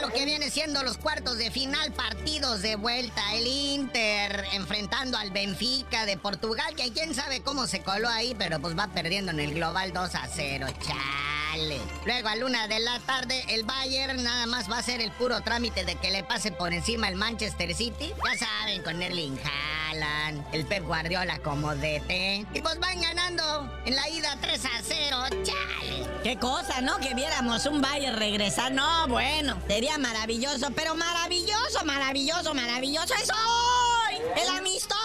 lo 0.00 0.08
que 0.10 0.24
viene 0.24 0.48
siendo 0.48 0.82
los 0.84 0.96
cuartos 0.96 1.36
de 1.36 1.50
final, 1.50 1.92
partidos 1.92 2.62
de 2.62 2.76
vuelta. 2.76 3.20
El 3.34 3.46
Inter 3.46 4.44
enfrentando 4.52 5.18
al 5.18 5.30
Benfica 5.32 6.06
de 6.06 6.16
Portugal, 6.16 6.74
que 6.76 6.92
quién 6.92 7.14
sabe 7.14 7.40
cómo 7.40 7.66
se 7.66 7.82
coló 7.82 8.08
ahí, 8.08 8.34
pero 8.38 8.60
pues 8.60 8.78
va 8.78 8.86
perdiendo 8.88 9.32
en 9.32 9.40
el 9.40 9.54
global 9.54 9.92
2 9.92 10.14
a 10.14 10.28
0. 10.28 10.66
Chale. 10.80 11.80
Luego 12.06 12.28
a 12.28 12.36
luna 12.36 12.68
de 12.68 12.78
la 12.78 13.00
tarde, 13.00 13.44
el 13.48 13.64
Bayern 13.64 14.22
nada 14.22 14.46
más 14.46 14.70
va 14.70 14.78
a 14.78 14.82
ser 14.82 15.00
el 15.00 15.10
puro 15.10 15.40
trámite 15.40 15.84
de 15.84 15.96
que 15.96 16.12
le 16.12 16.22
pase 16.22 16.52
por 16.52 16.72
encima 16.72 17.08
el 17.08 17.16
Manchester 17.16 17.74
City. 17.74 18.12
Ya 18.24 18.46
saben, 18.46 18.82
con 18.82 19.02
Erling 19.02 19.36
Haaland, 19.88 20.44
el 20.52 20.64
Pep 20.64 20.84
Guardiola 20.84 21.40
como 21.40 21.74
DT. 21.74 22.46
Y 22.54 22.60
pues 22.62 22.78
van 22.78 23.00
ganando 23.00 23.68
en 23.84 23.96
la 23.96 24.08
ida 24.08 24.38
3 24.40 24.64
a 24.64 24.82
0. 24.82 25.16
Chale. 25.42 25.49
Qué 26.22 26.36
cosa, 26.36 26.82
¿no? 26.82 26.98
Que 26.98 27.14
viéramos 27.14 27.64
un 27.64 27.80
Bayern 27.80 28.18
regresar. 28.18 28.72
No, 28.72 29.08
bueno, 29.08 29.56
sería 29.66 29.96
maravilloso, 29.96 30.68
pero 30.76 30.94
maravilloso, 30.94 31.82
maravilloso, 31.86 32.52
maravilloso. 32.52 33.14
¡Es 33.14 33.30
hoy! 33.30 34.18
El 34.42 34.48
amistoso 34.50 34.99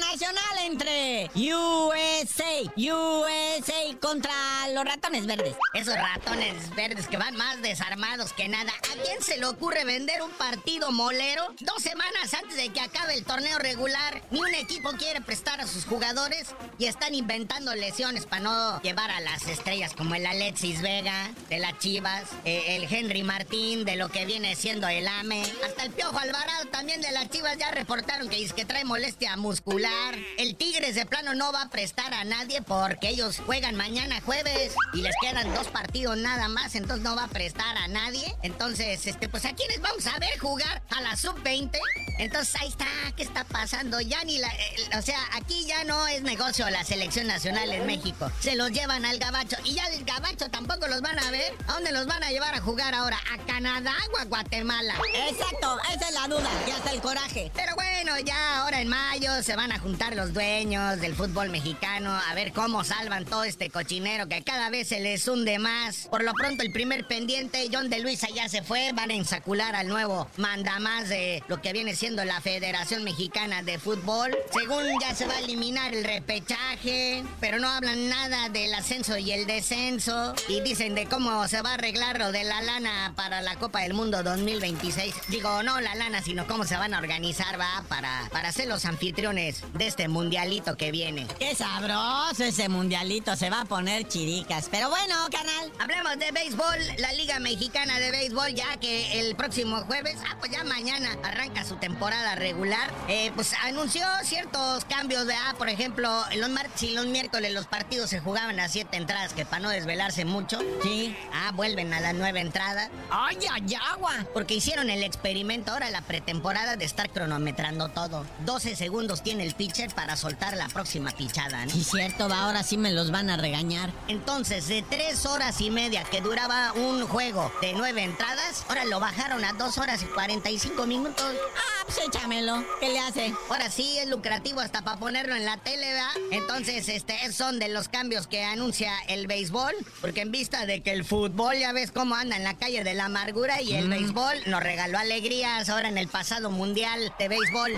internacional 0.00 0.58
entre 0.64 1.30
USA, 1.34 2.72
USA 2.74 3.98
contra 4.00 4.32
los 4.72 4.84
ratones 4.84 5.26
verdes. 5.26 5.54
Esos 5.74 5.94
ratones 5.94 6.74
verdes 6.74 7.06
que 7.06 7.18
van 7.18 7.36
más 7.36 7.60
desarmados 7.60 8.32
que 8.32 8.48
nada. 8.48 8.72
¿A 8.72 9.02
quién 9.02 9.22
se 9.22 9.36
le 9.36 9.44
ocurre 9.44 9.84
vender 9.84 10.22
un 10.22 10.30
partido 10.30 10.90
molero 10.90 11.54
dos 11.60 11.82
semanas 11.82 12.32
antes 12.32 12.56
de 12.56 12.70
que 12.70 12.80
acabe 12.80 13.14
el 13.14 13.24
torneo 13.24 13.58
regular? 13.58 14.22
Ni 14.30 14.40
un 14.40 14.54
equipo 14.54 14.90
quiere 14.92 15.20
prestar 15.20 15.60
a 15.60 15.66
sus 15.66 15.84
jugadores 15.84 16.54
y 16.78 16.86
están 16.86 17.14
inventando 17.14 17.74
lesiones 17.74 18.24
para 18.24 18.42
no 18.42 18.80
llevar 18.80 19.10
a 19.10 19.20
las 19.20 19.46
estrellas 19.48 19.92
como 19.94 20.14
el 20.14 20.24
Alexis 20.24 20.80
Vega 20.80 21.30
de 21.50 21.58
las 21.58 21.78
Chivas, 21.78 22.24
eh, 22.46 22.76
el 22.76 22.84
Henry 22.84 23.22
Martín 23.22 23.84
de 23.84 23.96
lo 23.96 24.08
que 24.08 24.24
viene 24.24 24.56
siendo 24.56 24.88
el 24.88 25.06
AME, 25.06 25.42
hasta 25.66 25.84
el 25.84 25.90
Piojo 25.90 26.18
Alvarado 26.18 26.66
también 26.70 27.02
de 27.02 27.12
las 27.12 27.28
Chivas 27.28 27.58
ya 27.58 27.70
reportaron 27.70 28.28
que 28.30 28.36
dice 28.36 28.54
que 28.54 28.64
trae 28.64 28.84
molestia 28.84 29.36
muscular. 29.36 29.89
El 30.38 30.56
Tigres 30.56 30.94
de 30.94 31.06
plano 31.06 31.34
no 31.34 31.52
va 31.52 31.62
a 31.62 31.68
prestar 31.70 32.12
a 32.14 32.24
nadie 32.24 32.62
porque 32.62 33.08
ellos 33.08 33.40
juegan 33.44 33.76
mañana 33.76 34.20
jueves 34.22 34.74
y 34.92 35.02
les 35.02 35.14
quedan 35.20 35.52
dos 35.54 35.68
partidos 35.68 36.16
nada 36.16 36.48
más, 36.48 36.74
entonces 36.74 37.04
no 37.04 37.16
va 37.16 37.24
a 37.24 37.28
prestar 37.28 37.76
a 37.76 37.88
nadie. 37.88 38.34
Entonces, 38.42 39.06
este, 39.06 39.28
pues 39.28 39.44
a 39.44 39.54
quienes 39.54 39.80
vamos 39.80 40.06
a 40.06 40.18
ver 40.18 40.38
jugar 40.38 40.82
a 40.90 41.00
la 41.00 41.16
sub-20. 41.16 41.78
Entonces 42.18 42.54
ahí 42.60 42.68
está, 42.68 42.86
¿qué 43.16 43.22
está 43.22 43.44
pasando? 43.44 44.00
Ya 44.00 44.22
ni 44.24 44.38
la. 44.38 44.48
eh, 44.48 44.76
o 44.98 45.02
sea, 45.02 45.18
aquí 45.32 45.64
ya 45.66 45.84
no 45.84 46.06
es 46.06 46.22
negocio 46.22 46.68
la 46.70 46.84
selección 46.84 47.26
nacional 47.26 47.70
en 47.72 47.86
México. 47.86 48.30
Se 48.40 48.56
los 48.56 48.70
llevan 48.72 49.04
al 49.04 49.18
gabacho. 49.18 49.56
Y 49.64 49.74
ya 49.74 49.86
el 49.86 50.04
gabacho 50.04 50.50
tampoco 50.50 50.86
los 50.86 51.00
van 51.00 51.18
a 51.18 51.30
ver. 51.30 51.54
¿A 51.68 51.74
dónde 51.74 51.92
los 51.92 52.06
van 52.06 52.22
a 52.22 52.30
llevar 52.30 52.54
a 52.54 52.60
jugar 52.60 52.94
ahora? 52.94 53.18
¿A 53.32 53.38
Canadá 53.46 53.94
o 54.14 54.18
a 54.18 54.24
Guatemala? 54.24 54.94
Exacto, 55.28 55.78
esa 55.94 56.08
es 56.08 56.14
la 56.14 56.28
duda, 56.28 56.48
y 56.66 56.70
hasta 56.70 56.90
el 56.90 57.00
coraje. 57.00 57.50
Pero 57.54 57.74
bueno, 57.74 58.18
ya 58.20 58.58
ahora 58.60 58.80
en 58.80 58.88
mayo 58.88 59.42
se 59.42 59.56
van 59.56 59.72
a 59.72 59.78
juntar 59.80 60.14
los 60.14 60.32
dueños 60.32 61.00
del 61.00 61.14
fútbol 61.14 61.48
mexicano 61.48 62.10
a 62.10 62.34
ver 62.34 62.52
cómo 62.52 62.84
salvan 62.84 63.24
todo 63.24 63.44
este 63.44 63.70
cochinero 63.70 64.28
que 64.28 64.42
cada 64.42 64.70
vez 64.70 64.88
se 64.88 65.00
les 65.00 65.26
hunde 65.26 65.58
más. 65.58 66.08
Por 66.10 66.22
lo 66.22 66.32
pronto, 66.34 66.62
el 66.62 66.72
primer 66.72 67.06
pendiente, 67.06 67.68
John 67.72 67.88
de 67.88 68.00
Luisa 68.00 68.28
ya 68.34 68.48
se 68.48 68.62
fue. 68.62 68.92
Van 68.94 69.10
a 69.10 69.14
ensacular 69.14 69.74
al 69.74 69.88
nuevo 69.88 70.28
mandamás 70.36 71.08
de 71.08 71.42
lo 71.48 71.60
que 71.60 71.72
viene 71.72 71.96
siendo 71.96 72.24
la 72.24 72.40
Federación 72.40 73.04
Mexicana 73.04 73.62
de 73.62 73.78
Fútbol. 73.78 74.36
Según 74.52 74.84
ya 75.00 75.14
se 75.14 75.26
va 75.26 75.34
a 75.34 75.40
eliminar 75.40 75.94
el 75.94 76.04
repechaje, 76.04 77.24
pero 77.40 77.58
no 77.58 77.68
hablan 77.68 78.08
nada 78.08 78.48
del 78.50 78.74
ascenso 78.74 79.16
y 79.16 79.32
el 79.32 79.46
descenso. 79.46 80.34
Y 80.48 80.60
dicen 80.60 80.94
de 80.94 81.06
cómo 81.06 81.48
se 81.48 81.62
va 81.62 81.70
a 81.70 81.74
arreglar 81.74 82.18
lo 82.18 82.32
de 82.32 82.44
la 82.44 82.60
lana 82.62 83.14
para 83.16 83.40
la 83.40 83.56
Copa 83.56 83.80
del 83.80 83.94
Mundo 83.94 84.22
2026. 84.22 85.14
Digo, 85.28 85.62
no 85.62 85.80
la 85.80 85.94
lana, 85.94 86.22
sino 86.22 86.46
cómo 86.46 86.64
se 86.64 86.76
van 86.76 86.94
a 86.94 86.98
organizar, 86.98 87.58
va, 87.58 87.84
para, 87.88 88.28
para 88.30 88.52
ser 88.52 88.68
los 88.68 88.84
anfitriones 88.84 89.59
de 89.74 89.86
este 89.86 90.08
mundialito 90.08 90.76
que 90.76 90.90
viene. 90.90 91.26
Qué 91.38 91.54
sabroso 91.54 92.44
ese 92.44 92.68
mundialito, 92.68 93.36
se 93.36 93.50
va 93.50 93.62
a 93.62 93.64
poner 93.64 94.08
chiricas. 94.08 94.68
Pero 94.70 94.90
bueno, 94.90 95.14
canal. 95.30 95.72
Hablemos 95.78 96.18
de 96.18 96.32
béisbol, 96.32 96.78
la 96.98 97.12
Liga 97.12 97.38
Mexicana 97.38 97.98
de 97.98 98.10
Béisbol, 98.10 98.54
ya 98.54 98.76
que 98.78 99.20
el 99.20 99.36
próximo 99.36 99.82
jueves, 99.82 100.16
ah, 100.28 100.36
pues 100.38 100.52
ya 100.52 100.64
mañana 100.64 101.16
arranca 101.22 101.64
su 101.64 101.76
temporada 101.76 102.34
regular. 102.34 102.90
Eh, 103.08 103.32
pues 103.34 103.54
anunció 103.64 104.06
ciertos 104.24 104.84
cambios 104.84 105.26
de, 105.26 105.34
ah, 105.34 105.54
por 105.58 105.68
ejemplo, 105.68 106.10
los 106.36 106.50
martes 106.50 106.82
y 106.82 106.94
los 106.94 107.06
miércoles 107.06 107.52
los 107.52 107.66
partidos 107.66 108.10
se 108.10 108.20
jugaban 108.20 108.60
a 108.60 108.68
siete 108.68 108.96
entradas, 108.96 109.32
que 109.32 109.44
para 109.44 109.60
no 109.60 109.70
desvelarse 109.70 110.24
mucho. 110.24 110.58
Sí. 110.82 111.16
Ah, 111.32 111.52
vuelven 111.54 111.92
a 111.92 112.00
la 112.00 112.12
nueva 112.12 112.40
entrada. 112.40 112.90
¡Ay, 113.10 113.38
ay, 113.50 113.74
agua! 113.92 114.26
Porque 114.32 114.54
hicieron 114.54 114.90
el 114.90 115.02
experimento 115.02 115.72
ahora 115.72 115.90
la 115.90 116.02
pretemporada 116.02 116.76
de 116.76 116.84
estar 116.84 117.10
cronometrando 117.10 117.88
todo. 117.88 118.24
12 118.44 118.76
segundos 118.76 119.22
tiene 119.22 119.44
el 119.44 119.49
pitcher 119.54 119.94
para 119.94 120.16
soltar 120.16 120.56
la 120.56 120.68
próxima 120.68 121.10
pichada, 121.12 121.64
¿no? 121.64 121.72
Sí, 121.72 121.84
cierto, 121.84 122.28
va, 122.28 122.42
ahora 122.44 122.62
sí 122.62 122.76
me 122.76 122.92
los 122.92 123.10
van 123.10 123.30
a 123.30 123.36
regañar. 123.36 123.92
Entonces, 124.08 124.68
de 124.68 124.82
tres 124.82 125.26
horas 125.26 125.60
y 125.60 125.70
media 125.70 126.04
que 126.04 126.20
duraba 126.20 126.72
un 126.72 127.06
juego 127.06 127.52
de 127.60 127.72
nueve 127.72 128.02
entradas, 128.04 128.64
ahora 128.68 128.84
lo 128.84 129.00
bajaron 129.00 129.44
a 129.44 129.52
dos 129.54 129.78
horas 129.78 130.02
y 130.02 130.06
45 130.06 130.86
minutos. 130.86 131.26
Ah, 131.56 131.84
pues 131.86 131.98
échamelo. 132.06 132.64
¿Qué 132.80 132.88
le 132.90 133.00
hace? 133.00 133.34
Ahora 133.48 133.70
sí 133.70 133.98
es 133.98 134.08
lucrativo 134.08 134.60
hasta 134.60 134.82
para 134.82 134.98
ponerlo 134.98 135.34
en 135.34 135.44
la 135.44 135.56
tele, 135.58 135.92
¿verdad? 135.92 136.10
Entonces, 136.30 136.88
este, 136.88 137.32
son 137.32 137.58
de 137.58 137.68
los 137.68 137.88
cambios 137.88 138.26
que 138.26 138.44
anuncia 138.44 138.92
el 139.08 139.26
béisbol, 139.26 139.74
porque 140.00 140.20
en 140.20 140.30
vista 140.30 140.66
de 140.66 140.82
que 140.82 140.92
el 140.92 141.04
fútbol 141.04 141.56
ya 141.58 141.72
ves 141.72 141.90
cómo 141.90 142.14
anda 142.14 142.36
en 142.36 142.44
la 142.44 142.54
calle 142.54 142.84
de 142.84 142.94
la 142.94 143.06
amargura 143.06 143.60
y 143.62 143.74
el 143.74 143.88
béisbol 143.88 144.36
nos 144.46 144.62
regaló 144.62 144.98
alegrías 144.98 145.68
ahora 145.68 145.88
en 145.88 145.98
el 145.98 146.08
pasado 146.08 146.50
mundial 146.50 147.12
de 147.18 147.28
béisbol. 147.28 147.72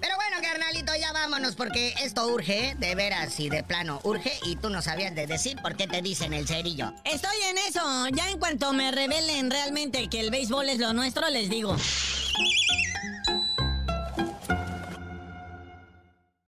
Pero 0.00 0.16
bueno, 0.16 0.36
carnalito, 0.42 0.92
ya 0.96 1.12
vámonos 1.24 1.56
porque 1.56 1.94
esto 2.02 2.26
urge, 2.26 2.76
de 2.78 2.94
veras 2.94 3.40
y 3.40 3.48
de 3.48 3.62
plano 3.62 3.98
urge 4.04 4.30
y 4.44 4.56
tú 4.56 4.68
no 4.68 4.82
sabías 4.82 5.14
de 5.14 5.26
decir 5.26 5.56
por 5.62 5.74
qué 5.74 5.86
te 5.86 6.02
dicen 6.02 6.34
el 6.34 6.46
cerillo. 6.46 6.92
Estoy 7.04 7.36
en 7.48 7.56
eso. 7.66 7.80
Ya 8.14 8.28
en 8.28 8.38
cuanto 8.38 8.74
me 8.74 8.90
revelen 8.90 9.50
realmente 9.50 10.08
que 10.08 10.20
el 10.20 10.30
béisbol 10.30 10.68
es 10.68 10.78
lo 10.78 10.92
nuestro, 10.92 11.26
les 11.30 11.48
digo. 11.48 11.78